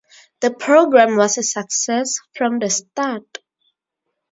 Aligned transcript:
The 0.39 0.49
programme 0.49 1.15
was 1.15 1.37
a 1.37 1.43
success 1.43 2.17
from 2.35 2.57
the 2.57 2.71
start. 2.71 3.37